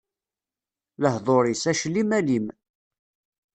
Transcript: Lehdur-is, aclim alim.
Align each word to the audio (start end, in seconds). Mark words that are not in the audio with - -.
Lehdur-is, 1.01 1.63
aclim 1.71 2.09
alim. 2.19 2.45